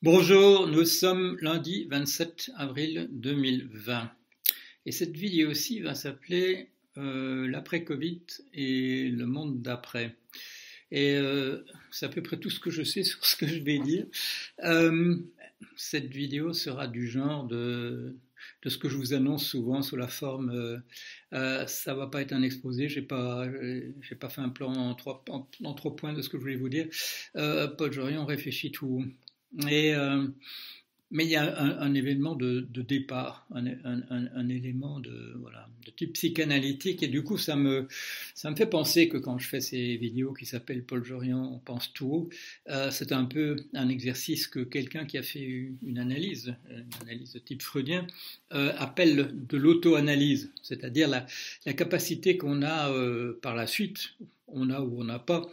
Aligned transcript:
Bonjour, 0.00 0.68
nous 0.68 0.84
sommes 0.84 1.36
lundi 1.40 1.88
27 1.90 2.52
avril 2.54 3.08
2020 3.10 4.08
et 4.86 4.92
cette 4.92 5.16
vidéo 5.16 5.50
aussi 5.50 5.80
va 5.80 5.96
s'appeler 5.96 6.68
euh, 6.98 7.48
l'après-Covid 7.48 8.22
et 8.54 9.08
le 9.08 9.26
monde 9.26 9.60
d'après. 9.60 10.14
Et 10.92 11.16
euh, 11.16 11.64
c'est 11.90 12.06
à 12.06 12.10
peu 12.10 12.22
près 12.22 12.36
tout 12.36 12.48
ce 12.48 12.60
que 12.60 12.70
je 12.70 12.84
sais 12.84 13.02
sur 13.02 13.26
ce 13.26 13.34
que 13.34 13.48
je 13.48 13.58
vais 13.58 13.80
dire. 13.80 14.06
Euh, 14.62 15.16
cette 15.74 16.06
vidéo 16.06 16.52
sera 16.52 16.86
du 16.86 17.08
genre 17.08 17.42
de, 17.48 18.14
ce 18.64 18.78
que 18.78 18.88
je 18.88 18.96
vous 18.96 19.14
annonce 19.14 19.44
souvent 19.44 19.82
sous 19.82 19.96
la 19.96 20.06
forme 20.06 20.80
ça 21.32 21.94
va 21.94 22.06
pas 22.06 22.22
être 22.22 22.32
un 22.32 22.42
exposé, 22.42 22.88
j'ai 22.88 23.02
pas 23.02 23.48
pas 24.20 24.28
fait 24.28 24.42
un 24.42 24.48
plan 24.48 24.72
en 24.72 24.94
trois, 24.94 25.24
en, 25.28 25.74
trois 25.74 25.96
points 25.96 26.12
de 26.12 26.22
ce 26.22 26.28
que 26.28 26.38
je 26.38 26.42
voulais 26.42 26.54
vous 26.54 26.68
dire. 26.68 26.86
Paul 27.34 27.92
Jorion 27.92 28.26
réfléchit 28.26 28.70
tout 28.70 29.04
euh, 29.64 30.26
mais 31.10 31.24
il 31.24 31.30
y 31.30 31.36
a 31.36 31.58
un, 31.80 31.94
événement 31.94 32.34
de, 32.34 32.60
départ, 32.82 33.46
un, 33.54 34.48
élément 34.50 35.00
de, 35.00 35.40
type 35.96 36.12
psychanalytique, 36.12 37.02
et 37.02 37.08
du 37.08 37.24
coup, 37.24 37.38
ça 37.38 37.56
me, 37.56 37.88
fait 38.34 38.66
penser 38.66 39.08
que 39.08 39.16
quand 39.16 39.38
je 39.38 39.48
fais 39.48 39.60
ces 39.62 39.96
vidéos 39.96 40.34
qui 40.34 40.44
s'appellent 40.44 40.84
Paul 40.84 41.02
Jorian, 41.02 41.50
on 41.54 41.58
pense 41.60 41.94
tout 41.94 42.06
haut, 42.06 42.28
euh, 42.68 42.90
c'est 42.90 43.12
un 43.12 43.24
peu 43.24 43.56
un 43.72 43.88
exercice 43.88 44.46
que 44.46 44.60
quelqu'un 44.60 45.06
qui 45.06 45.16
a 45.16 45.22
fait 45.22 45.40
une 45.40 45.98
analyse, 45.98 46.54
une 46.70 46.84
analyse 47.08 47.32
de 47.32 47.38
type 47.38 47.62
freudien, 47.62 48.06
euh, 48.52 48.74
appelle 48.76 49.30
de 49.32 49.56
l'auto-analyse, 49.56 50.52
c'est-à-dire 50.62 51.08
la, 51.08 51.26
capacité 51.72 52.36
qu'on 52.36 52.62
a 52.62 52.92
par 53.40 53.54
la 53.54 53.66
suite, 53.66 54.10
on 54.46 54.68
a 54.68 54.80
ou 54.80 55.00
on 55.00 55.04
n'a 55.04 55.18
pas, 55.18 55.48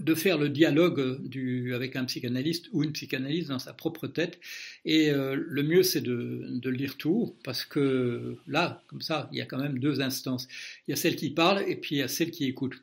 de 0.00 0.14
faire 0.14 0.38
le 0.38 0.48
dialogue 0.48 1.24
du, 1.26 1.74
avec 1.74 1.94
un 1.94 2.04
psychanalyste 2.04 2.66
ou 2.72 2.82
une 2.82 2.92
psychanalyste 2.92 3.48
dans 3.48 3.58
sa 3.58 3.72
propre 3.72 4.06
tête. 4.06 4.40
Et 4.84 5.10
euh, 5.10 5.36
le 5.36 5.62
mieux, 5.62 5.82
c'est 5.82 6.00
de, 6.00 6.68
lire 6.68 6.96
tout, 6.96 7.36
parce 7.44 7.64
que 7.64 8.36
là, 8.46 8.82
comme 8.88 9.02
ça, 9.02 9.28
il 9.32 9.38
y 9.38 9.40
a 9.40 9.46
quand 9.46 9.58
même 9.58 9.78
deux 9.78 10.00
instances. 10.00 10.48
Il 10.86 10.90
y 10.90 10.94
a 10.94 10.96
celle 10.96 11.16
qui 11.16 11.30
parle 11.30 11.62
et 11.68 11.76
puis 11.76 11.96
il 11.96 11.98
y 11.98 12.02
a 12.02 12.08
celle 12.08 12.30
qui 12.30 12.44
écoute 12.46 12.74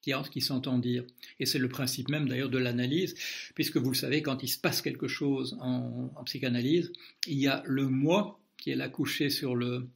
qui, 0.00 0.12
qui 0.30 0.40
s'entend 0.40 0.78
dire. 0.78 1.04
Et 1.40 1.46
c'est 1.46 1.58
le 1.58 1.68
principe 1.68 2.08
même 2.08 2.28
d'ailleurs 2.28 2.50
de 2.50 2.58
l'analyse, 2.58 3.14
puisque 3.54 3.78
vous 3.78 3.88
le 3.88 3.96
savez, 3.96 4.22
quand 4.22 4.42
il 4.42 4.48
se 4.48 4.58
passe 4.58 4.82
quelque 4.82 5.08
chose 5.08 5.56
en, 5.60 6.12
en 6.14 6.24
psychanalyse, 6.24 6.92
il 7.26 7.38
y 7.38 7.48
a 7.48 7.62
le 7.66 7.88
moi 7.88 8.38
qui 8.58 8.70
est 8.70 8.76
là 8.76 8.88
couché 8.88 9.30
sur 9.30 9.56
le, 9.56 9.88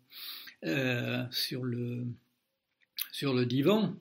euh, 0.65 1.25
sur 1.31 1.65
le, 1.65 2.05
sur 3.13 3.33
le 3.33 3.47
divan, 3.47 3.95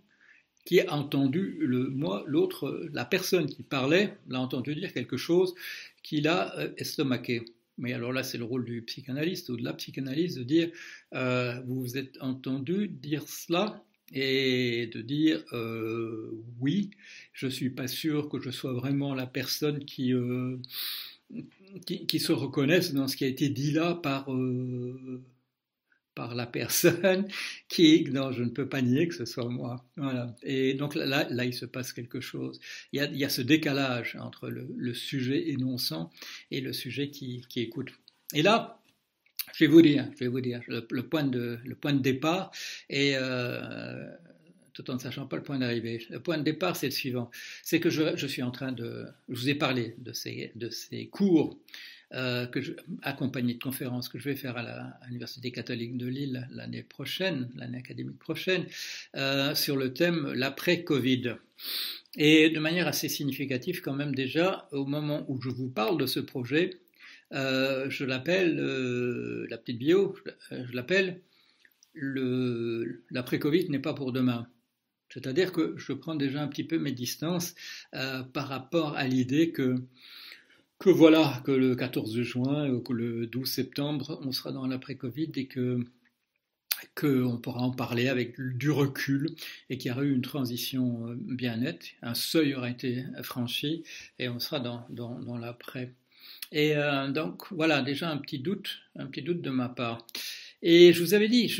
qui 0.67 0.81
a 0.81 0.93
entendu 0.93 1.55
le 1.61 1.87
moi, 1.87 2.25
l'autre, 2.27 2.89
la 2.91 3.05
personne 3.05 3.45
qui 3.45 3.63
parlait, 3.63 4.17
l'a 4.27 4.41
entendu 4.41 4.75
dire 4.75 4.91
quelque 4.91 5.15
chose 5.15 5.55
qui 6.03 6.19
l'a 6.19 6.53
euh, 6.59 6.73
estomaqué. 6.75 7.45
Mais 7.77 7.93
alors 7.93 8.11
là, 8.11 8.21
c'est 8.21 8.37
le 8.37 8.43
rôle 8.43 8.65
du 8.65 8.81
psychanalyste 8.81 9.47
ou 9.47 9.55
de 9.55 9.63
la 9.63 9.71
psychanalyste 9.71 10.37
de 10.37 10.43
dire 10.43 10.69
euh, 11.13 11.61
vous 11.67 11.79
vous 11.81 11.97
êtes 11.97 12.17
entendu 12.19 12.89
dire 12.89 13.23
cela 13.29 13.81
et 14.13 14.89
de 14.93 15.01
dire 15.01 15.41
euh, 15.53 16.31
oui, 16.59 16.91
je 17.31 17.47
suis 17.47 17.69
pas 17.69 17.87
sûr 17.87 18.27
que 18.27 18.41
je 18.41 18.49
sois 18.49 18.73
vraiment 18.73 19.15
la 19.15 19.25
personne 19.25 19.85
qui, 19.85 20.13
euh, 20.13 20.57
qui, 21.85 22.19
se 22.19 22.33
reconnaisse 22.33 22.93
dans 22.93 23.07
ce 23.07 23.15
qui 23.15 23.23
a 23.23 23.27
été 23.27 23.47
dit 23.47 23.71
là 23.71 23.95
par 23.95 24.33
euh, 24.33 25.21
par 26.17 26.33
la 26.33 26.47
personne 26.47 27.27
qui 27.69 28.07
non 28.11 28.31
je 28.31 28.43
ne 28.43 28.49
peux 28.49 28.67
pas 28.67 28.81
nier 28.81 29.07
que 29.07 29.13
ce 29.13 29.25
soit 29.25 29.47
moi 29.47 29.85
voilà 29.97 30.35
et 30.41 30.73
donc 30.73 30.95
là 30.95 31.27
là 31.29 31.45
il 31.45 31.53
se 31.53 31.67
passe 31.67 31.93
quelque 31.93 32.21
chose 32.21 32.59
il 32.91 32.97
y 32.97 33.03
a, 33.03 33.05
il 33.05 33.17
y 33.17 33.23
a 33.23 33.29
ce 33.29 33.43
décalage 33.43 34.17
entre 34.19 34.49
le, 34.49 34.93
sujet 34.95 35.49
énonçant 35.51 36.09
et 36.49 36.59
le 36.59 36.73
sujet 36.73 37.11
qui, 37.11 37.45
qui, 37.49 37.61
écoute 37.61 37.91
et 38.33 38.41
là 38.41 38.81
je 39.53 39.65
vais 39.65 39.71
vous 39.71 39.83
dire 39.83 40.09
je 40.15 40.19
vais 40.25 40.27
vous 40.27 40.41
dire 40.41 40.61
le, 40.67 40.81
point 41.03 41.23
de 41.23 41.59
le 41.63 41.75
point 41.75 41.93
de 41.93 42.01
départ 42.01 42.49
et 42.89 43.11
euh, 43.15 44.09
tout 44.73 44.89
en 44.89 44.95
ne 44.95 44.99
sachant 44.99 45.25
pas 45.25 45.37
le 45.37 45.43
point 45.43 45.57
d'arrivée. 45.57 46.05
Le 46.11 46.19
point 46.19 46.37
de 46.37 46.43
départ, 46.43 46.75
c'est 46.75 46.85
le 46.85 46.91
suivant. 46.91 47.31
C'est 47.63 47.79
que 47.79 47.89
je, 47.89 48.15
je, 48.15 48.27
suis 48.27 48.43
en 48.43 48.51
train 48.51 48.71
de... 48.71 49.07
Je 49.27 49.39
vous 49.39 49.49
ai 49.49 49.55
parlé 49.55 49.95
de 49.97 50.13
ces, 50.13 50.51
de 50.53 50.69
ces 50.69 51.07
cours 51.07 51.57
euh, 52.13 52.45
que 52.45 52.61
je, 52.61 52.71
accompagné 53.01 53.55
de 53.55 53.59
conférences 53.61 54.07
que 54.07 54.17
je 54.17 54.29
vais 54.29 54.37
faire 54.37 54.55
à 54.57 54.97
l'Université 55.07 55.51
catholique 55.51 55.97
de 55.97 56.07
Lille 56.07 56.47
l'année 56.51 56.81
prochaine, 56.83 57.49
l'année 57.55 57.79
académique 57.79 58.17
prochaine, 58.17 58.65
euh, 59.17 59.53
sur 59.55 59.75
le 59.75 59.93
thème 59.93 60.31
l'après-Covid. 60.33 61.35
Et 62.15 62.49
de 62.49 62.59
manière 62.59 62.87
assez 62.87 63.09
significative 63.09 63.81
quand 63.81 63.93
même 63.93 64.15
déjà, 64.15 64.69
au 64.71 64.85
moment 64.85 65.25
où 65.27 65.41
je 65.41 65.49
vous 65.49 65.69
parle 65.69 65.97
de 65.97 66.05
ce 66.05 66.21
projet, 66.21 66.79
euh, 67.33 67.89
je 67.89 68.05
l'appelle, 68.05 68.57
euh, 68.57 69.45
la 69.49 69.57
petite 69.57 69.79
bio, 69.79 70.15
je 70.51 70.73
l'appelle 70.73 71.21
l'après-Covid 71.93 73.69
n'est 73.69 73.79
pas 73.79 73.95
pour 73.95 74.13
demain. 74.13 74.47
C'est-à-dire 75.09 75.51
que 75.51 75.73
je 75.77 75.91
prends 75.91 76.15
déjà 76.15 76.41
un 76.41 76.47
petit 76.47 76.63
peu 76.63 76.77
mes 76.77 76.91
distances 76.91 77.55
par 77.91 78.47
rapport 78.47 78.95
à 78.95 79.05
l'idée 79.07 79.51
que 79.51 79.75
que 80.79 80.89
voilà, 80.89 81.41
que 81.45 81.51
le 81.51 81.75
14 81.75 82.21
juin 82.21 82.69
ou 82.69 82.81
que 82.81 82.93
le 82.93 83.27
12 83.27 83.49
septembre, 83.49 84.19
on 84.23 84.31
sera 84.31 84.51
dans 84.51 84.67
l'après-Covid 84.67 85.31
et 85.35 85.47
que 85.47 85.79
qu'on 86.95 87.37
pourra 87.37 87.61
en 87.61 87.71
parler 87.71 88.07
avec 88.07 88.39
du 88.39 88.69
recul 88.69 89.35
et 89.69 89.77
qu'il 89.77 89.89
y 89.89 89.91
aura 89.91 90.03
eu 90.03 90.13
une 90.13 90.21
transition 90.21 91.07
euh, 91.07 91.15
bien 91.15 91.57
nette, 91.57 91.93
un 92.01 92.13
seuil 92.13 92.53
aura 92.53 92.69
été 92.69 93.03
franchi 93.23 93.83
et 94.19 94.29
on 94.29 94.39
sera 94.39 94.59
dans, 94.59 95.37
l'après. 95.39 95.93
Et 96.51 96.75
euh, 96.75 97.09
donc 97.09 97.51
voilà, 97.51 97.81
déjà 97.81 98.09
un 98.11 98.17
petit 98.17 98.39
doute, 98.39 98.79
un 98.95 99.07
petit 99.07 99.23
doute 99.23 99.41
de 99.41 99.49
ma 99.49 99.69
part. 99.69 100.05
Et 100.61 100.93
je 100.93 101.01
vous 101.01 101.13
avais 101.13 101.27
dit, 101.27 101.51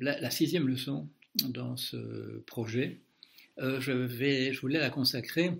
la, 0.00 0.30
sixième 0.30 0.68
leçon 0.68 1.08
dans 1.48 1.76
ce 1.76 1.96
projet, 2.46 3.00
euh, 3.58 3.80
je 3.80 4.60
voulais 4.60 4.78
la 4.78 4.90
consacrer 4.90 5.52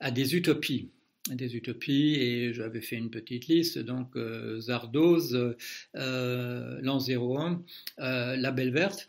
à 0.00 0.10
des 0.10 0.34
utopies 0.36 0.90
des 1.30 1.56
utopies 1.56 2.16
et 2.16 2.52
j'avais 2.52 2.80
fait 2.80 2.96
une 2.96 3.10
petite 3.10 3.46
liste 3.46 3.78
donc 3.78 4.16
euh, 4.16 4.60
Zardoz, 4.60 5.54
euh, 5.96 6.78
l'an 6.82 6.98
01, 6.98 7.62
euh, 8.00 8.36
La 8.36 8.50
Belle 8.50 8.72
Verte 8.72 9.08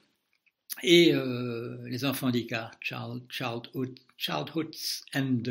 et 0.84 1.14
euh, 1.14 1.78
Les 1.88 2.06
Enfants 2.06 2.30
d'Icar, 2.30 2.72
Child, 2.80 3.24
Childhood, 3.30 3.98
Childhood's 4.18 5.06
End. 5.14 5.44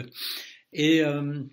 Et, 0.73 1.05
en 1.05 1.45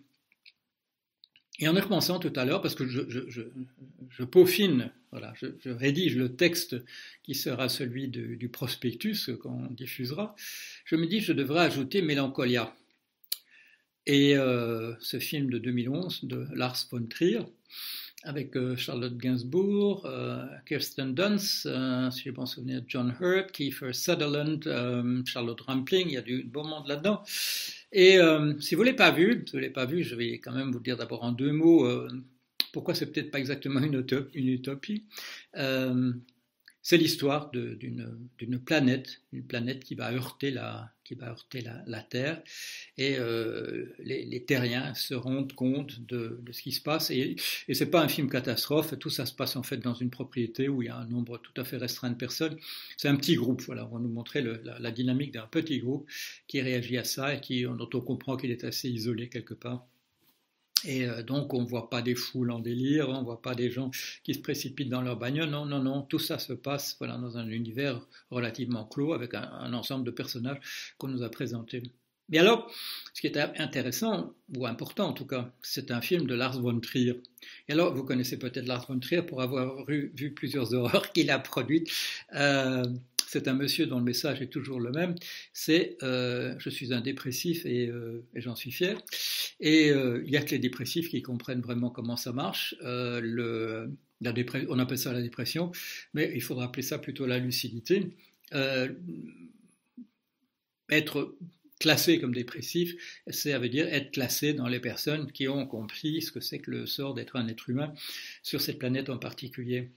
y 1.59 1.67
repensant 1.67 2.19
tout 2.19 2.31
à 2.37 2.45
l'heure, 2.45 2.61
parce 2.61 2.73
que 2.73 2.87
je, 2.87 4.23
peaufine, 4.23 4.91
voilà, 5.11 5.33
je, 5.35 5.69
rédige 5.69 6.15
le 6.15 6.35
texte 6.35 6.77
qui 7.21 7.35
sera 7.35 7.67
celui 7.67 8.07
du 8.07 8.49
prospectus 8.49 9.29
qu'on 9.41 9.65
diffusera, 9.67 10.35
je 10.85 10.95
me 10.95 11.05
dis 11.05 11.19
je 11.19 11.33
devrais 11.33 11.65
ajouter 11.65 12.01
Mélancolia 12.01 12.73
et 14.09 14.35
euh, 14.35 14.95
ce 14.99 15.19
film 15.19 15.51
de 15.51 15.59
2011 15.59 16.25
de 16.25 16.47
Lars 16.55 16.87
von 16.91 17.05
Trier, 17.05 17.41
avec 18.23 18.57
euh, 18.57 18.75
Charlotte 18.75 19.15
Gainsbourg, 19.15 20.03
euh, 20.07 20.47
Kirsten 20.65 21.13
Dunst, 21.13 21.69
si 22.11 22.23
je 22.23 22.31
m'en 22.31 22.47
souviens, 22.47 22.81
John 22.87 23.13
Hurt, 23.21 23.51
Kiefer 23.51 23.93
Sutherland, 23.93 24.63
Charlotte 25.27 25.61
Rampling, 25.61 26.07
il 26.07 26.13
y 26.13 26.17
a 26.17 26.23
du 26.23 26.43
bon 26.43 26.65
monde 26.65 26.87
là-dedans. 26.87 27.21
Et 27.91 28.17
si 28.59 28.73
vous 28.73 28.81
ne 28.81 28.85
l'avez 28.85 28.95
pas 28.95 29.11
vu, 29.11 29.43
si 29.45 29.51
vous 29.51 29.59
l'avez 29.59 29.73
pas 29.73 29.85
vu, 29.85 30.03
je 30.03 30.15
vais 30.15 30.39
quand 30.39 30.53
même 30.53 30.71
vous 30.71 30.79
dire 30.79 30.97
d'abord 30.97 31.23
en 31.23 31.31
deux 31.31 31.51
mots 31.51 31.87
pourquoi 32.71 32.93
c'est 32.93 33.11
peut-être 33.11 33.31
pas 33.31 33.39
exactement 33.39 33.79
une, 33.79 34.03
utopie. 34.33 35.05
C'est 36.89 36.97
l'histoire 36.97 37.51
d'une 37.51 38.59
planète, 38.65 39.21
une 39.31 39.43
planète 39.43 39.83
qui 39.83 39.93
va 39.93 40.11
heurter 40.11 40.49
la, 40.49 40.91
Terre. 42.09 42.41
Et 42.97 43.15
euh, 43.19 43.93
les, 43.99 44.43
terriens 44.43 44.95
se 44.95 45.13
rendent 45.13 45.53
compte 45.53 45.99
de, 46.07 46.41
ce 46.51 46.63
qui 46.63 46.71
se 46.71 46.81
passe. 46.81 47.11
Et, 47.11 47.35
et 47.67 47.75
c'est 47.75 47.91
pas 47.91 48.01
un 48.01 48.07
film 48.07 48.27
catastrophe. 48.27 48.97
Tout 48.97 49.11
ça 49.11 49.27
se 49.27 49.35
passe 49.35 49.55
en 49.55 49.61
fait 49.61 49.77
dans 49.77 49.93
une 49.93 50.09
propriété 50.09 50.67
où 50.67 50.81
il 50.81 50.87
y 50.87 50.89
a 50.89 50.97
un 50.97 51.05
nombre 51.05 51.37
tout 51.37 51.53
à 51.61 51.63
fait 51.63 51.77
restreint 51.77 52.09
de 52.09 52.15
personnes. 52.15 52.57
C'est 52.97 53.07
un 53.07 53.17
petit 53.17 53.35
groupe. 53.35 53.61
Voilà, 53.61 53.85
on 53.85 53.93
va 53.93 53.99
nous 53.99 54.09
montrer 54.09 54.41
la, 54.41 54.89
dynamique 54.89 55.33
d'un 55.33 55.45
petit 55.45 55.77
groupe 55.77 56.09
qui 56.47 56.59
réagit 56.59 56.97
à 56.97 57.03
ça 57.03 57.35
et 57.35 57.39
qui, 57.39 57.65
dont 57.65 57.89
on 57.93 58.01
comprend 58.01 58.35
qu'il 58.35 58.49
est 58.49 58.63
assez 58.63 58.89
isolé 58.89 59.29
quelque 59.29 59.53
part. 59.53 59.85
Et 60.85 61.05
euh, 61.05 61.23
donc, 61.23 61.53
on 61.53 61.61
ne 61.61 61.67
voit 61.67 61.89
pas 61.89 62.01
des 62.01 62.15
foules 62.15 62.51
en 62.51 62.59
délire, 62.59 63.09
on 63.09 63.19
ne 63.19 63.25
voit 63.25 63.41
pas 63.41 63.55
des 63.55 63.69
gens 63.69 63.91
qui 64.23 64.33
se 64.33 64.39
précipitent 64.39 64.89
dans 64.89 65.01
leur 65.01 65.17
bagnole. 65.17 65.49
Non, 65.49 65.65
non, 65.65 65.81
non, 65.81 66.01
tout 66.03 66.19
ça 66.19 66.39
se 66.39 66.53
passe 66.53 66.95
voilà, 66.99 67.17
dans 67.17 67.37
un 67.37 67.47
univers 67.49 68.01
relativement 68.31 68.85
clos 68.85 69.13
avec 69.13 69.33
un, 69.33 69.73
ensemble 69.73 70.05
de 70.05 70.11
personnages 70.11 70.59
qu'on 70.97 71.07
nous 71.07 71.23
a 71.23 71.29
présentés. 71.29 71.83
Mais 72.29 72.37
alors, 72.37 72.71
ce 73.13 73.21
qui 73.21 73.27
est 73.27 73.37
intéressant, 73.37 74.33
ou 74.55 74.67
important 74.67 75.07
en 75.07 75.13
tout 75.13 75.25
cas, 75.25 75.51
c'est 75.63 75.89
un 75.89 75.99
film 75.99 76.27
de 76.27 76.35
Lars 76.35 76.61
von 76.61 76.79
Trier. 76.79 77.21
Et 77.67 77.73
alors, 77.73 77.93
vous 77.93 78.03
connaissez 78.03 78.37
peut-être 78.37 78.67
Lars 78.67 78.85
von 78.87 78.99
Trier 78.99 79.23
pour 79.23 79.41
avoir 79.41 79.83
vu, 79.85 80.11
vu 80.15 80.31
plusieurs 80.31 80.73
horreurs 80.75 81.11
qu'il 81.11 81.31
a 81.31 81.39
produites. 81.39 81.89
Euh, 82.35 82.85
c'est 83.31 83.47
un 83.47 83.53
monsieur 83.53 83.85
dont 83.85 83.99
le 83.99 84.03
message 84.03 84.41
est 84.41 84.47
toujours 84.47 84.79
le 84.79 84.91
même, 84.91 85.13
c'est 85.53 85.97
euh, 86.01 86.55
je 86.57 86.71
suis 86.71 86.93
un 86.93 87.01
dépressif 87.01 87.63
et, 87.63 87.87
euh, 87.87 88.25
j'en 88.33 88.55
suis 88.55 88.71
fier. 88.71 88.99
Et 89.59 89.91
euh, 89.91 90.23
il 90.25 90.31
n'y 90.31 90.37
a 90.37 90.41
que 90.41 90.49
les 90.49 90.59
dépressifs 90.59 91.09
qui 91.09 91.21
comprennent 91.21 91.61
vraiment 91.61 91.91
comment 91.91 92.17
ça 92.17 92.33
marche. 92.33 92.75
On 92.81 94.79
appelle 94.79 94.97
ça 94.97 95.13
la 95.13 95.21
dépression, 95.21 95.71
mais 96.15 96.31
il 96.33 96.41
faudra 96.41 96.65
appeler 96.65 96.81
ça 96.81 96.97
plutôt 96.97 97.27
la 97.27 97.37
lucidité. 97.37 98.15
être 100.89 101.37
classé 101.79 102.19
comme 102.19 102.33
dépressif, 102.33 102.95
ça 103.27 103.59
veut 103.59 103.69
dire 103.69 103.87
être 103.87 104.11
classé 104.11 104.53
dans 104.53 104.67
les 104.67 104.79
personnes 104.79 105.31
qui 105.31 105.47
ont 105.47 105.67
compris 105.67 106.23
ce 106.23 106.31
que 106.31 106.39
c'est 106.39 106.59
que 106.59 106.71
le 106.71 106.87
sort 106.87 107.13
d'être 107.13 107.35
un 107.35 107.47
être 107.47 107.69
humain 107.69 107.93
sur 108.41 108.59
cette 108.59 108.79
planète 108.79 109.09
en 109.11 109.19
particulier. 109.19 109.91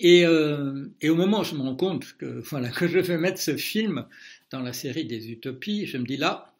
Et, 0.00 0.24
euh, 0.24 0.86
et, 1.02 1.10
au 1.10 1.14
moment 1.14 1.40
où 1.40 1.44
je 1.44 1.54
me 1.54 1.60
rends 1.60 1.76
compte 1.76 2.16
que, 2.16 2.40
voilà, 2.50 2.70
que 2.70 2.88
je 2.88 2.98
vais 2.98 3.18
mettre 3.18 3.38
ce 3.38 3.56
film 3.56 4.06
dans 4.50 4.60
la 4.60 4.72
série 4.72 5.04
des 5.04 5.30
utopies, 5.30 5.86
je 5.86 5.98
me 5.98 6.04
dis 6.04 6.16
là, 6.16 6.54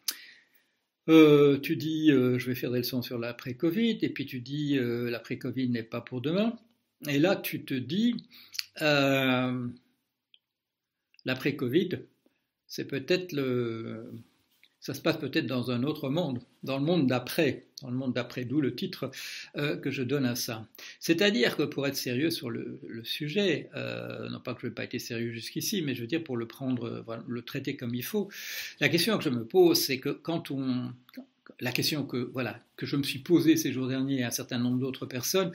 euh, 1.09 1.59
tu 1.59 1.75
dis 1.75 2.11
euh, 2.11 2.37
je 2.37 2.45
vais 2.45 2.55
faire 2.55 2.71
des 2.71 2.77
leçons 2.77 3.01
sur 3.01 3.17
l'après-Covid, 3.17 3.97
et 4.03 4.09
puis 4.09 4.27
tu 4.27 4.39
dis 4.39 4.77
l'après-Covid 4.79 5.69
n'est 5.69 5.83
pas 5.83 6.01
pour 6.01 6.21
demain. 6.21 6.55
Et 7.09 7.17
là, 7.17 7.35
tu 7.35 7.65
te 7.65 7.73
dis 7.73 8.15
l'après-Covid, 11.25 11.89
c'est 12.67 12.85
peut-être 12.85 13.31
le, 13.33 14.13
ça 14.81 14.95
se 14.95 15.01
passe 15.01 15.17
peut-être 15.17 15.45
dans 15.45 15.69
un 15.69 15.83
autre 15.83 16.09
monde, 16.09 16.39
dans 16.63 16.79
le 16.79 16.83
monde 16.83 17.05
d'après, 17.05 17.67
dans 17.83 17.91
le 17.91 17.95
monde 17.95 18.13
d'après, 18.13 18.45
d'où 18.45 18.61
le 18.61 18.75
titre 18.75 19.11
euh, 19.55 19.77
que 19.77 19.91
je 19.91 20.01
donne 20.01 20.25
à 20.25 20.35
ça. 20.35 20.67
C'est-à-dire 20.99 21.55
que 21.55 21.63
pour 21.63 21.87
être 21.87 21.95
sérieux 21.95 22.31
sur 22.31 22.49
le, 22.49 22.79
sujet, 23.03 23.69
euh, 23.75 24.27
non 24.29 24.39
pas 24.39 24.55
que 24.55 24.61
je 24.61 24.67
n'ai 24.67 24.73
pas 24.73 24.83
été 24.83 24.97
sérieux 24.97 25.31
jusqu'ici, 25.31 25.83
mais 25.83 25.93
je 25.93 26.01
veux 26.01 26.07
dire 26.07 26.23
pour 26.23 26.35
le 26.35 26.47
prendre, 26.47 27.03
voilà, 27.05 27.23
le 27.27 27.41
traiter 27.43 27.77
comme 27.77 27.93
il 27.93 28.03
faut, 28.03 28.29
la 28.79 28.89
question 28.89 29.17
que 29.19 29.23
je 29.23 29.29
me 29.29 29.45
pose, 29.45 29.79
c'est 29.79 29.99
que 29.99 30.09
quand 30.09 30.49
on, 30.49 30.91
la 31.59 31.71
question 31.71 32.03
que 32.03 32.17
voilà 32.33 32.59
que 32.75 32.87
je 32.87 32.95
me 32.95 33.03
suis 33.03 33.19
posée 33.19 33.57
ces 33.57 33.71
jours 33.71 33.87
derniers 33.87 34.23
à 34.23 34.27
un 34.27 34.31
certain 34.31 34.57
nombre 34.57 34.79
d'autres 34.79 35.05
personnes, 35.05 35.51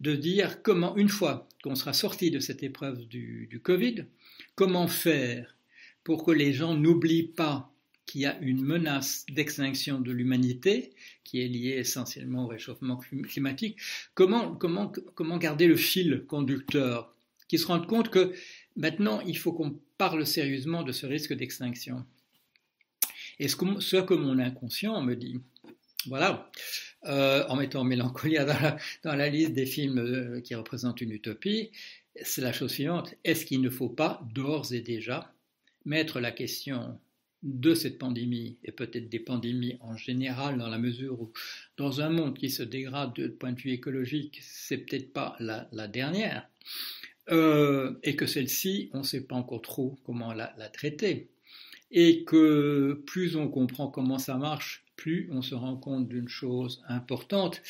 de 0.00 0.16
dire 0.16 0.62
comment 0.62 0.96
une 0.96 1.10
fois 1.10 1.46
qu'on 1.62 1.74
sera 1.74 1.92
sorti 1.92 2.30
de 2.30 2.38
cette 2.38 2.62
épreuve 2.62 3.06
du 3.06 3.60
Covid, 3.62 4.06
comment 4.54 4.88
faire 4.88 5.54
pour 6.02 6.24
que 6.24 6.30
les 6.30 6.54
gens 6.54 6.74
n'oublient 6.74 7.34
pas 7.36 7.70
qu'il 8.10 8.22
y 8.22 8.26
a 8.26 8.36
une 8.40 8.60
menace 8.60 9.24
d'extinction 9.30 10.00
de 10.00 10.10
l'humanité 10.10 10.90
qui 11.22 11.40
est 11.40 11.46
liée 11.46 11.76
essentiellement 11.78 12.44
au 12.44 12.48
réchauffement 12.48 12.96
climatique, 12.96 13.78
comment, 14.14 14.56
comment, 14.56 14.90
comment 15.14 15.38
garder 15.38 15.68
le 15.68 15.76
fil 15.76 16.24
conducteur 16.26 17.14
Qui 17.46 17.56
se 17.56 17.68
rendent 17.68 17.86
compte 17.86 18.10
que 18.10 18.32
maintenant, 18.74 19.20
il 19.20 19.38
faut 19.38 19.52
qu'on 19.52 19.78
parle 19.96 20.26
sérieusement 20.26 20.82
de 20.82 20.90
ce 20.90 21.06
risque 21.06 21.34
d'extinction? 21.34 22.04
Et 23.38 23.46
ce 23.46 23.54
que, 23.54 23.78
ce 23.78 23.98
que 23.98 24.14
mon 24.14 24.40
inconscient 24.40 25.00
me 25.02 25.14
dit, 25.14 25.40
voilà, 26.06 26.50
euh, 27.06 27.46
en 27.46 27.54
mettant 27.54 27.84
Mélancolia 27.84 28.44
dans 28.44 28.58
la, 28.58 28.76
dans 29.04 29.14
la, 29.14 29.28
liste 29.28 29.52
des 29.52 29.66
films 29.66 29.98
euh, 29.98 30.40
qui 30.40 30.56
représentent 30.56 31.00
une 31.00 31.12
utopie, 31.12 31.70
c'est 32.20 32.42
la 32.42 32.52
chose 32.52 32.72
suivante. 32.72 33.14
Est-ce 33.22 33.46
qu'il 33.46 33.60
ne 33.60 33.70
faut 33.70 33.88
pas 33.88 34.20
d'ores 34.34 34.72
et 34.72 34.80
déjà 34.80 35.32
mettre 35.84 36.18
la 36.18 36.32
question 36.32 36.98
de 37.42 37.74
cette 37.74 37.98
pandémie, 37.98 38.58
et 38.64 38.72
peut-être 38.72 39.08
des 39.08 39.18
pandémies 39.18 39.76
en 39.80 39.96
général, 39.96 40.58
dans 40.58 40.68
la 40.68 40.78
mesure 40.78 41.20
où, 41.20 41.32
dans 41.76 42.00
un 42.00 42.10
monde 42.10 42.36
qui 42.36 42.50
se 42.50 42.62
dégrade 42.62 43.14
de 43.14 43.28
point 43.28 43.52
de 43.52 43.60
vue 43.60 43.72
écologique, 43.72 44.40
c'est 44.42 44.78
peut-être 44.78 45.12
pas 45.12 45.36
la, 45.40 45.88
dernière, 45.88 46.48
euh, 47.30 47.94
et 48.02 48.16
que 48.16 48.26
celle-ci, 48.26 48.90
on 48.92 48.98
ne 48.98 49.04
sait 49.04 49.22
pas 49.22 49.36
encore 49.36 49.62
trop 49.62 49.98
comment 50.04 50.34
la, 50.34 50.54
la, 50.58 50.68
traiter, 50.68 51.28
et 51.90 52.24
que 52.24 53.02
plus 53.06 53.36
on 53.36 53.48
comprend 53.48 53.88
comment 53.88 54.18
ça 54.18 54.36
marche, 54.36 54.84
plus 54.96 55.28
on 55.32 55.40
se 55.40 55.54
rend 55.54 55.76
compte 55.76 56.08
d'une 56.08 56.28
chose 56.28 56.82
importante, 56.88 57.62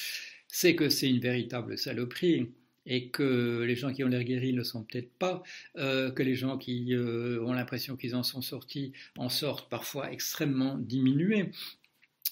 c'est 0.49 0.75
que 0.75 0.89
c'est 0.89 1.09
une 1.09 1.21
véritable 1.21 1.79
saloperie 1.79 2.51
et 2.91 3.09
que 3.09 3.63
les 3.63 3.77
gens 3.77 3.93
qui 3.93 4.05
ont 4.05 4.09
l'air 4.09 4.25
guéris 4.25 4.53
ne 4.53 4.59
le 4.59 4.65
sont 4.65 4.83
peut-être 4.83 5.13
pas, 5.13 5.43
euh, 5.79 6.11
que 6.11 6.23
les 6.23 6.35
gens 6.35 6.59
qui 6.59 6.93
euh, 6.93 7.43
ont 7.43 7.53
l'impression 7.53 7.97
qu'ils 7.97 8.17
en 8.17 8.25
sont 8.25 8.43
sortis 8.43 8.93
en 9.17 9.29
sortent 9.29 9.71
parfois 9.71 10.13
extrêmement 10.13 10.77
diminués 10.77 11.53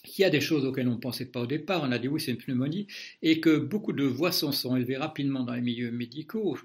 qu'il 0.05 0.22
y 0.22 0.25
a 0.25 0.31
des 0.31 0.40
choses 0.40 0.64
auxquelles 0.64 0.88
on 0.88 0.94
ne 0.94 1.00
pensait 1.00 1.26
pas 1.26 1.40
au 1.40 1.46
départ, 1.46 1.82
on 1.84 1.93
a 1.93 1.99
dit 1.99 2.08
oui 2.08 2.20
c'est 2.20 2.32
une 2.32 2.38
pneumonie, 2.38 2.87
et 3.22 3.40
que 3.40 3.56
beaucoup 3.56 3.93
de 3.93 4.05
voix 4.05 4.32
sont, 4.32 4.52
sont 4.52 4.76
élevées 4.76 4.96
rapidement 4.96 5.44
dans 5.44 5.55
les 5.55 5.60
milieux 5.60 5.90
médicaux. 5.90 6.56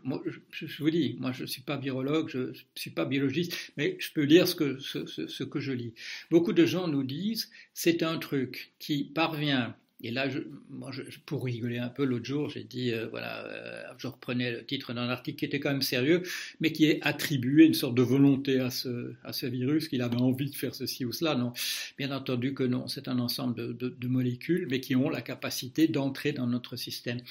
Je, 0.52 0.84
vous 0.84 0.90
dis, 0.90 1.18
moi 1.20 1.32
je 1.32 1.44
ne 1.44 1.48
suis 1.48 1.62
pas 1.62 1.78
virologue, 1.78 2.30
je 2.30 2.38
ne 2.40 2.54
suis 2.76 2.92
pas 2.92 3.06
biologiste, 3.06 3.74
mais 3.78 3.98
je 4.00 4.12
peux 4.14 4.24
lire 4.24 4.48
ce 4.48 4.56
que, 4.56 4.80
ce 4.80 5.44
que 5.44 5.60
je 5.60 5.72
lis. 5.72 5.94
Beaucoup 6.32 6.54
de 6.54 6.66
gens 6.66 6.88
nous 6.88 7.04
disent 7.04 7.52
c'est 7.74 8.02
un 8.04 8.18
truc 8.18 8.72
qui 8.80 9.04
parvient 9.04 9.76
et 10.04 10.12
là, 10.12 10.28
moi, 10.70 10.92
pour 11.26 11.46
rigoler 11.46 11.78
un 11.78 11.88
peu, 11.88 12.04
l'autre 12.04 12.26
jour, 12.26 12.50
j'ai 12.50 12.66
dit, 12.66 12.92
euh, 12.92 13.08
voilà, 13.08 13.46
euh, 13.46 13.84
je 13.98 14.08
reprenais 14.08 14.52
le 14.52 14.66
titre 14.66 14.94
d'un 14.94 15.08
article 15.08 15.40
qui 15.40 15.46
était 15.46 15.62
quand 15.62 15.72
même 15.72 15.82
sérieux, 15.82 16.24
mais 16.60 16.74
qui 16.74 16.86
est 16.86 17.00
attribué 17.04 17.66
une 17.66 17.74
sorte 17.74 17.96
de 17.96 18.02
volonté 18.02 18.60
à 18.60 18.70
ce, 18.70 19.46
virus, 19.46 19.88
qu'il 19.88 20.02
avait 20.02 20.18
envie 20.18 20.50
de 20.50 20.56
faire 20.56 20.76
ceci 20.76 21.06
ou 21.06 21.14
cela. 21.14 21.36
Non, 21.36 21.54
bien 21.98 22.12
entendu 22.12 22.54
que 22.54 22.64
non, 22.64 22.90
c'est 22.90 23.08
un 23.08 23.18
ensemble 23.18 23.78
de, 23.78 24.08
molécules, 24.08 24.68
mais 24.70 24.82
qui 24.82 24.96
ont 24.98 25.10
la 25.10 25.22
capacité 25.22 25.88
d'entrer 25.88 26.34
dans 26.34 26.48
notre 26.48 26.76
système. 26.76 27.22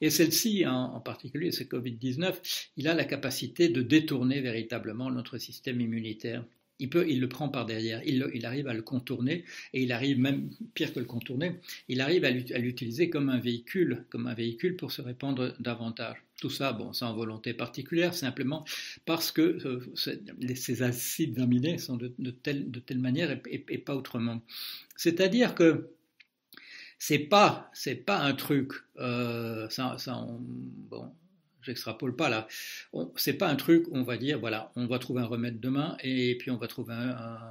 Et 0.00 0.08
celle-ci, 0.08 0.64
en, 0.66 1.00
particulier, 1.00 1.50
ce 1.50 1.64
Covid-19, 1.64 2.70
il 2.76 2.86
a 2.86 2.94
la 2.94 3.04
capacité 3.04 3.68
de 3.68 3.82
détourner 3.82 4.40
véritablement 4.40 5.10
notre 5.10 5.36
système 5.38 5.80
immunitaire 5.80 6.44
il, 6.80 7.20
le 7.20 7.28
prend 7.28 7.48
par 7.48 7.66
derrière, 7.66 8.02
il, 8.04 8.46
arrive 8.46 8.68
à 8.68 8.74
le 8.74 8.82
contourner, 8.82 9.44
et 9.72 9.82
il 9.82 9.92
arrive 9.92 10.18
même, 10.18 10.50
pire 10.74 10.92
que 10.92 10.98
le 10.98 11.04
contourner, 11.04 11.60
il 11.88 12.00
arrive 12.00 12.24
à 12.24 12.30
l'utiliser 12.30 13.10
comme 13.10 13.28
un 13.28 13.38
véhicule, 13.38 14.04
comme 14.10 14.26
un 14.26 14.34
véhicule 14.34 14.76
pour 14.76 14.92
se 14.92 15.02
répandre 15.02 15.54
davantage. 15.60 16.16
Tout 16.40 16.50
ça, 16.50 16.72
bon, 16.72 16.94
sans 16.94 17.14
volonté 17.14 17.52
particulière, 17.52 18.14
simplement 18.14 18.64
parce 19.04 19.30
que 19.30 19.58
euh, 19.66 19.80
ces 20.54 20.82
acides 20.82 21.38
aminés 21.38 21.76
sont 21.76 21.96
de, 21.96 22.08
telle, 22.30 22.98
manière 22.98 23.38
et, 23.46 23.78
pas 23.78 23.94
autrement. 23.94 24.40
C'est-à-dire 24.96 25.54
que 25.54 25.90
c'est 26.98 27.18
pas, 27.18 27.70
c'est 27.74 27.94
pas 27.94 28.20
un 28.20 28.32
truc, 28.32 28.72
euh, 28.98 29.68
ça 29.68 29.96
bon, 30.38 31.12
j'extrapole 31.62 32.16
pas 32.16 32.28
là. 32.28 32.48
C'est 33.16 33.34
pas 33.34 33.48
un 33.48 33.56
truc 33.56 33.86
on 33.92 34.02
va 34.02 34.16
dire 34.16 34.38
voilà, 34.38 34.72
on 34.76 34.86
va 34.86 34.98
trouver 34.98 35.22
un 35.22 35.26
remède 35.26 35.60
demain 35.60 35.96
et 36.02 36.36
puis 36.38 36.50
on 36.50 36.56
va 36.56 36.66
trouver 36.66 36.94
un, 36.94 37.50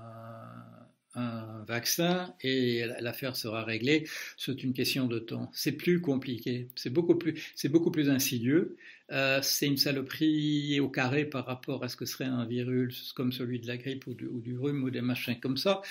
vaccin 1.67 2.33
et 2.41 2.85
l'affaire 2.99 3.35
sera 3.35 3.63
réglée. 3.63 4.07
C'est 4.37 4.63
une 4.63 4.73
question 4.73 5.05
de 5.05 5.19
temps. 5.19 5.51
C'est 5.53 5.73
plus 5.73 6.01
compliqué. 6.01 6.69
C'est 6.75 6.89
beaucoup 6.89 7.15
plus, 7.15 7.51
c'est 7.55 7.69
beaucoup 7.69 7.91
plus 7.91 8.09
insidieux. 8.09 8.77
Euh, 9.11 9.39
c'est 9.41 9.65
une 9.65 9.77
saloperie 9.77 10.79
au 10.79 10.89
carré 10.89 11.25
par 11.25 11.45
rapport 11.45 11.83
à 11.83 11.89
ce 11.89 11.95
que 11.95 12.05
serait 12.05 12.25
un 12.25 12.45
virus 12.45 13.11
comme 13.13 13.31
celui 13.31 13.59
de 13.59 13.67
la 13.67 13.77
grippe 13.77 14.05
ou 14.07 14.13
du, 14.13 14.57
rhume 14.57 14.83
ou 14.83 14.89
des 14.91 15.01
machins 15.01 15.39
comme 15.39 15.57
ça. 15.57 15.81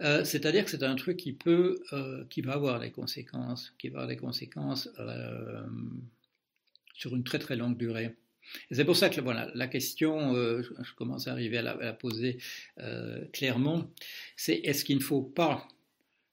Euh, 0.00 0.24
c'est-à-dire 0.24 0.64
que 0.64 0.70
c'est 0.70 0.84
un 0.84 0.94
truc 0.94 1.16
qui 1.16 1.32
peut, 1.32 1.82
euh, 1.92 2.24
qui 2.30 2.40
va 2.40 2.54
avoir 2.54 2.80
des 2.80 2.90
conséquences, 2.90 3.74
qui 3.78 3.88
va 3.88 4.00
avoir 4.00 4.08
des 4.08 4.16
conséquences 4.16 4.88
sur 6.98 7.14
une 7.16 7.24
très 7.24 7.38
très 7.38 7.56
longue 7.56 7.78
durée. 7.78 8.14
C'est 8.70 8.84
pour 8.84 8.96
ça 8.96 9.08
que 9.08 9.20
voilà, 9.20 9.50
la 9.54 9.68
question, 9.68 10.34
euh, 10.34 10.62
je 10.82 10.94
commence 10.94 11.28
à 11.28 11.32
arriver 11.32 11.58
à 11.58 11.62
la, 11.62 11.92
poser 11.92 12.38
euh, 12.78 13.24
clairement, 13.32 13.90
c'est 14.36 14.56
est-ce 14.64 14.84
qu'il 14.84 14.96
ne 14.96 15.02
faut 15.02 15.22
pas, 15.22 15.68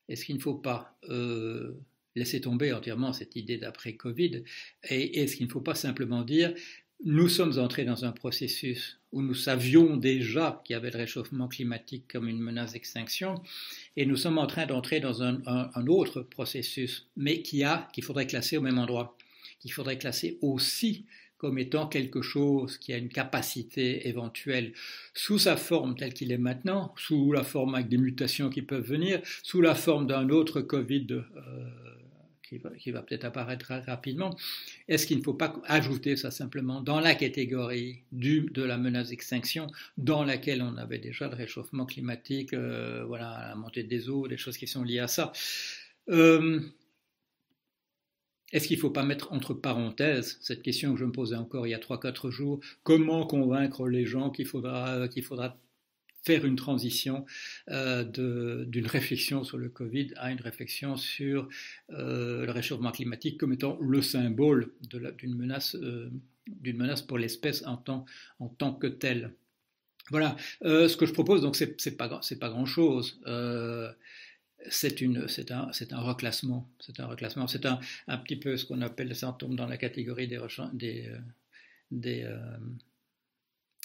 est-ce 0.10 0.26
qu'il 0.26 0.36
ne 0.36 0.42
faut 0.42 0.56
pas 0.56 0.98
euh, 1.10 1.74
laisser 2.16 2.42
tomber 2.42 2.72
entièrement 2.74 3.14
cette 3.14 3.36
idée 3.36 3.58
d'après 3.58 3.94
Covid, 3.94 4.44
et 4.90 5.22
est-ce 5.22 5.36
qu'il 5.36 5.46
ne 5.46 5.52
faut 5.52 5.62
pas 5.62 5.76
simplement 5.76 6.24
dire 6.24 6.54
nous 7.04 7.28
sommes 7.28 7.60
entrés 7.60 7.84
dans 7.84 8.06
un 8.06 8.14
processus 8.14 9.02
où 9.12 9.22
nous 9.22 9.34
savions 9.34 9.98
déjà 9.98 10.62
qu'il 10.64 10.76
y 10.76 10.78
avait 10.78 10.92
le 10.92 10.98
réchauffement 10.98 11.50
climatique 11.50 12.06
comme 12.10 12.30
une 12.30 12.40
menace 12.40 12.72
d'extinction, 12.72 13.44
et 13.98 14.06
nous 14.06 14.16
sommes 14.16 14.38
en 14.38 14.48
train 14.48 14.66
d'entrer 14.66 15.02
dans 15.02 15.22
un, 15.22 15.42
un, 15.46 15.88
autre 15.88 16.22
processus, 16.22 17.10
mais 17.18 17.42
qui 17.42 17.64
a, 17.66 17.90
qu'il 17.94 18.06
faudrait 18.06 18.28
classer 18.28 18.56
au 18.56 18.62
même 18.62 18.80
endroit 18.80 19.18
qu'il 19.66 19.74
faudrait 19.74 19.98
classer 19.98 20.38
aussi 20.44 21.08
comme 21.38 21.58
étant 21.58 21.88
quelque 21.88 22.22
chose 22.22 22.78
qui 22.78 22.94
a 22.94 22.98
une 22.98 23.10
capacité 23.10 24.08
éventuelle 24.08 24.74
sous 25.16 25.40
sa 25.40 25.58
forme 25.58 25.96
telle 25.96 26.14
qu'il 26.14 26.32
est 26.32 26.38
maintenant, 26.38 26.94
sous 26.98 27.32
la 27.32 27.44
forme 27.44 27.74
avec 27.74 27.90
des 27.90 27.98
mutations 27.98 28.52
qui 28.52 28.62
peuvent 28.62 28.86
venir, 28.88 29.20
sous 29.42 29.62
la 29.62 29.74
forme 29.74 30.06
d'un 30.06 30.30
autre 30.30 30.62
Covid 30.62 31.08
euh, 31.12 31.24
qui 32.78 32.92
va, 32.92 33.02
peut-être 33.02 33.26
apparaître 33.26 33.74
rapidement. 33.88 34.38
Est-ce 34.88 35.08
qu'il 35.08 35.18
ne 35.18 35.24
faut 35.24 35.34
pas 35.34 35.60
ajouter 35.66 36.16
ça 36.16 36.30
simplement 36.30 36.80
dans 36.80 37.00
la 37.00 37.16
catégorie 37.16 38.04
de 38.12 38.64
la 38.64 38.78
menace 38.78 39.10
d'extinction 39.10 39.66
dans 39.98 40.24
laquelle 40.24 40.62
on 40.62 40.78
avait 40.78 41.00
déjà 41.00 41.28
le 41.28 41.36
réchauffement 41.36 41.88
climatique, 41.88 42.54
euh, 42.54 43.04
voilà, 43.08 43.48
la 43.50 43.56
montée 43.56 43.84
des 43.84 44.10
eaux, 44.10 44.28
des 44.28 44.38
choses 44.38 44.58
qui 44.58 44.68
sont 44.68 44.84
liées 44.84 45.00
à 45.00 45.08
ça? 45.08 45.34
Euh, 46.10 46.62
Est-ce 48.56 48.70
qu'il 48.70 48.78
ne 48.78 48.82
faut 48.82 48.90
pas 48.90 49.04
mettre 49.04 49.34
entre 49.34 49.54
parenthèses 49.54 50.38
cette 50.40 50.62
question 50.62 50.94
que 50.94 51.00
je 51.02 51.04
me 51.04 51.12
posais 51.12 51.36
encore 51.36 51.68
il 51.68 51.72
y 51.72 51.74
a 51.74 51.78
3-4 51.78 52.30
jours? 52.30 52.62
Comment 52.84 53.28
convaincre 53.28 53.90
les 53.90 54.06
gens 54.06 54.30
qu'il 54.30 54.46
faudra, 54.46 55.10
faudra 55.24 55.58
faire 56.24 56.46
une 56.46 56.56
transition 56.56 57.26
euh, 57.70 58.06
d'une 58.64 58.88
réflexion 58.88 59.44
sur 59.44 59.58
le 59.58 59.68
Covid 59.68 60.14
à 60.16 60.32
une 60.32 60.40
réflexion 60.40 60.96
sur 60.96 61.50
euh, 61.90 62.46
le 62.46 62.52
réchauffement 62.54 62.92
climatique 62.92 63.38
comme 63.38 63.52
étant 63.52 63.78
le 63.82 64.02
symbole 64.02 64.72
d'une 65.18 65.36
menace, 65.36 65.76
euh, 65.76 66.10
menace 66.64 67.02
pour 67.02 67.18
l'espèce 67.18 67.62
en 67.68 67.76
tant, 67.76 68.74
que 68.76 68.88
telle. 68.88 69.34
Voilà, 70.12 70.38
ce 70.62 70.96
que 70.96 71.06
je 71.06 71.12
propose, 71.12 71.42
donc, 71.42 71.58
c'est 71.58 71.98
pas, 71.98 72.08
pas 72.08 72.50
grand-chose. 72.50 73.20
C'est 73.26 73.26
une, 73.26 73.96
c'est 74.70 75.02
un, 75.52 76.00
reclassement, 76.02 76.70
c'est 76.80 77.00
un 77.00 77.08
reclassement, 77.08 77.48
c'est 77.48 77.66
un, 77.66 77.80
un 78.08 78.18
petit 78.18 78.36
peu 78.36 78.58
ce 78.58 78.66
qu'on 78.66 78.82
appelle, 78.82 79.16
ça 79.16 79.36
tombe 79.38 79.56
dans 79.56 79.68
la 79.68 79.78
catégorie 79.78 80.28
des, 80.28 80.40
des, 80.74 81.12
des, 81.92 82.36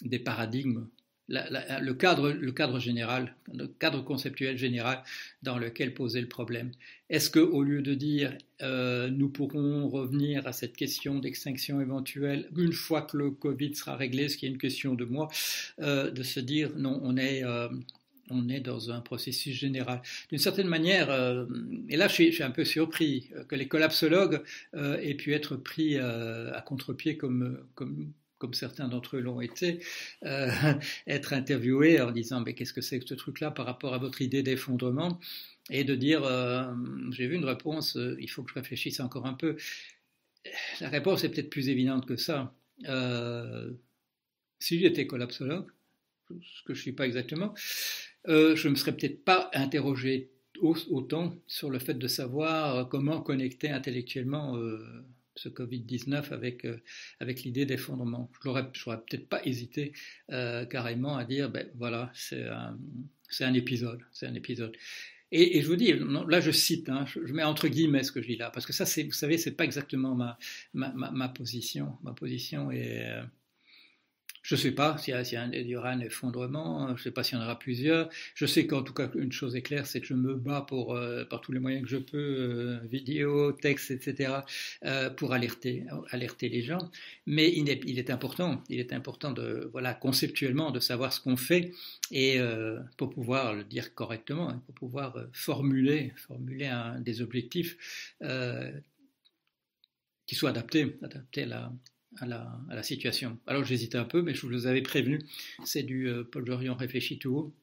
des 0.03 0.19
paradigmes 0.19 0.87
le, 1.31 1.93
cadre, 1.93 2.31
le 2.31 2.53
cadre 2.53 2.79
général, 2.79 3.35
le 3.53 3.67
cadre 3.67 4.03
conceptuel 4.03 4.59
général 4.59 5.03
dans 5.43 5.59
lequel 5.59 5.95
poser 5.95 6.21
le 6.21 6.29
problème. 6.29 6.73
Est-ce 7.09 7.31
qu'au 7.31 7.63
lieu 7.63 7.83
de 7.83 7.95
dire 7.95 8.37
euh, 8.63 9.09
nous 9.11 9.29
pourrons 9.29 9.89
revenir 9.89 10.47
à 10.47 10.53
cette 10.53 10.77
question 10.77 11.19
d'extinction 11.19 11.81
éventuelle 11.81 12.49
une 12.57 12.73
fois 12.73 13.03
que 13.03 13.17
le 13.17 13.31
Covid 13.31 13.75
sera 13.75 13.97
réglé, 13.97 14.29
ce 14.29 14.37
qui 14.37 14.47
est 14.47 14.49
une 14.49 14.59
question 14.59 14.95
de 14.95 15.05
moi, 15.05 15.29
euh, 15.81 16.11
de 16.11 16.23
se 16.23 16.41
dire 16.41 16.73
non, 16.77 17.01
on 17.03 17.17
est, 17.17 17.45
euh, 17.45 17.69
on 18.31 18.49
est 18.49 18.61
dans 18.61 18.91
un 18.91 19.01
processus 19.01 19.55
général. 19.55 20.03
D'une 20.31 20.39
certaine 20.39 20.69
manière, 20.69 21.11
et 21.89 21.97
là 21.97 22.09
je 22.09 22.15
suis, 22.15 22.43
un 22.43 22.51
peu 22.51 22.65
surpris 22.65 23.31
que 23.49 23.55
les 23.55 23.69
collapsologues 23.69 24.43
aient 24.75 25.15
pu 25.15 25.35
être 25.35 25.57
pris 25.57 25.99
à 25.99 26.63
contre-pied 26.65 27.17
comme, 27.17 27.59
comme, 27.75 28.55
certains 28.55 28.89
d'entre 28.89 29.17
eux 29.17 29.21
l'ont 29.21 29.41
été, 29.41 29.81
euh, 30.25 30.51
être 31.07 31.33
interviewés 31.33 32.01
en 32.01 32.11
disant 32.11 32.41
mais 32.41 32.55
qu'est-ce 32.55 32.73
que 32.73 32.81
c'est 32.81 32.99
que 32.99 33.07
ce 33.07 33.15
truc-là 33.15 33.51
par 33.51 33.67
rapport 33.67 33.95
à 33.95 33.99
votre 33.99 34.23
idée 34.23 34.43
d'effondrement? 34.43 35.21
Et 35.73 35.85
de 35.85 35.95
dire 35.95 36.25
euh, 36.25 36.65
j'ai 37.13 37.29
vu 37.29 37.37
une 37.37 37.45
réponse, 37.45 37.97
euh, 37.97 38.17
il 38.19 38.29
faut 38.29 38.43
que 38.43 38.51
je 38.51 38.55
réfléchisse 38.55 38.99
encore 39.01 39.27
un 39.27 39.35
peu. 39.35 39.57
La 40.81 40.89
réponse 40.89 41.23
est 41.23 41.29
peut-être 41.29 41.51
plus 41.51 41.69
évidente 41.69 42.07
que 42.07 42.17
ça. 42.17 42.55
si 44.59 44.79
j'étais 44.81 45.07
collapsologue, 45.07 45.71
ce 46.29 46.63
que 46.65 46.75
je 46.75 46.79
ne 46.79 46.83
suis 46.83 46.93
pas 46.93 47.07
exactement, 47.07 47.55
je 48.27 48.67
ne 48.67 48.71
me 48.71 48.77
serais 48.77 48.97
peut-être 48.97 49.25
pas 49.25 49.51
interrogé 49.55 50.31
autant 50.61 51.35
sur 51.47 51.71
le 51.71 51.79
fait 51.79 51.95
de 51.95 52.07
savoir 52.07 52.89
comment 52.89 53.21
connecter 53.23 53.71
intellectuellement 53.71 54.59
ce 55.41 55.49
Covid-19 55.49 56.33
avec, 56.33 56.65
euh, 56.65 56.77
avec 57.19 57.43
l'idée 57.43 57.65
d'effondrement. 57.65 58.31
Je 58.43 58.49
n'aurais 58.49 58.71
peut-être 58.73 59.29
pas 59.29 59.41
hésité 59.45 59.93
euh, 60.31 60.65
carrément 60.67 61.17
à 61.17 61.25
dire, 61.25 61.51
ben 61.51 61.67
voilà, 61.77 62.11
c'est 62.15 62.47
un, 62.47 63.55
épisode, 63.55 64.01
c'est 64.13 64.27
un 64.27 64.35
épisode. 64.35 64.77
Et, 65.33 65.63
je 65.63 65.67
vous 65.69 65.77
dis, 65.77 65.93
là 66.29 66.41
je 66.41 66.51
cite, 66.51 66.89
hein, 66.89 67.07
je, 67.07 67.33
mets 67.33 67.45
entre 67.45 67.69
guillemets 67.69 68.03
ce 68.03 68.11
que 68.11 68.21
je 68.21 68.27
dis 68.27 68.37
là, 68.37 68.51
parce 68.51 68.67
que 68.67 68.73
ça, 68.73 68.85
vous 68.85 69.13
savez, 69.13 69.39
c'est 69.39 69.53
pas 69.53 69.65
exactement 69.65 70.15
ma, 70.15 70.37
ma, 70.75 71.29
position. 71.29 71.97
Ma 72.03 72.13
position 72.13 72.71
est, 72.71 73.07
euh, 73.09 73.23
je 74.43 74.55
ne 74.55 74.61
sais 74.61 74.73
pas 74.73 74.97
s'il 74.97 75.15
y, 75.15 75.69
y, 75.69 75.77
aura 75.77 75.91
un 75.91 76.01
effondrement, 76.01 76.89
je 76.89 76.93
ne 76.93 76.99
sais 76.99 77.11
pas 77.11 77.23
s'il 77.23 77.37
y 77.37 77.41
en 77.41 77.45
aura 77.45 77.59
plusieurs. 77.59 78.09
Je 78.35 78.47
sais 78.47 78.67
qu'en 78.67 78.83
tout 78.83 78.95
cas, 78.95 79.11
une 79.15 79.33
chose 79.33 79.55
est 79.55 79.63
claire, 79.63 79.87
c'est 79.87 80.01
que 80.01 80.07
je 80.07 80.15
me 80.15 80.35
bats 80.35 80.65
pour, 80.67 80.95
euh, 80.95 81.25
par 81.25 81.41
tous 81.41 81.53
les 81.53 81.59
moyens 81.59 81.85
que 81.85 81.91
je 81.91 81.99
peux, 81.99 82.19
euh, 82.19 82.79
vidéo, 82.87 83.53
texte, 83.53 83.91
etc., 83.91 84.41
euh, 84.85 85.11
pour 85.11 85.35
alerter, 85.35 85.85
alerter 86.11 86.49
les 86.49 86.63
gens. 86.63 86.91
Mais 87.27 87.53
il 87.55 87.69
est, 87.69 88.11
important, 88.11 88.65
il 88.71 88.81
est 88.81 88.93
important 88.93 89.33
de, 89.33 89.69
voilà, 89.73 89.95
conceptuellement, 89.95 90.71
de 90.71 90.81
savoir 90.81 91.13
ce 91.13 91.21
qu'on 91.21 91.37
fait 91.37 91.73
et 92.11 92.39
pour 92.97 93.11
pouvoir 93.11 93.55
le 93.55 93.65
dire 93.65 93.95
correctement, 93.95 94.51
hein, 94.51 94.63
pour 94.67 94.75
pouvoir 94.75 95.17
formuler, 95.33 96.13
formuler 96.17 96.71
des 97.01 97.21
objectifs 97.23 97.77
qui 100.27 100.35
soient 100.35 100.51
adaptés, 100.51 100.97
adaptés 101.03 101.43
à 101.43 101.47
la, 101.47 101.73
à 102.19 102.27
la, 102.27 102.83
situation. 102.83 103.39
Alors 103.47 103.65
j'hésitais 103.65 103.99
un 103.99 104.05
peu, 104.05 104.23
mais 104.23 104.35
je 104.35 104.47
vous 104.47 104.67
avais 104.67 104.83
prévenu, 104.83 105.21
c'est 105.65 105.83
du 105.83 106.09
euh, 106.09 106.25
Paul 106.25 106.47
Jorion 106.47 106.75
réfléchi 106.75 107.19
tout 107.19 107.35
haut. 107.35 107.55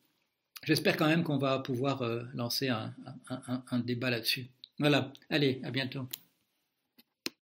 J'espère 0.63 0.97
quand 0.97 1.07
même 1.07 1.23
qu'on 1.23 1.37
va 1.37 1.59
pouvoir 1.59 2.01
euh, 2.01 2.23
lancer 2.33 2.69
un 2.69 3.79
débat 3.79 4.09
là-dessus. 4.09 4.47
Voilà, 4.79 5.11
allez, 5.29 5.59
à 5.63 5.71
bientôt. 5.71 6.07